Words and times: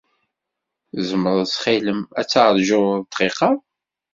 Tzemreḍ 0.95 1.39
ttxil-m 1.45 2.01
ad 2.19 2.27
taṛǧuḍ 2.31 2.87
dqiqa? 3.05 3.49